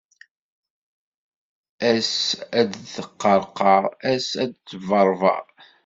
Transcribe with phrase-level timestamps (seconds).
[1.91, 2.15] Ass
[2.59, 5.45] ad teqqerqer, ass ad tebbeṛbeṛ.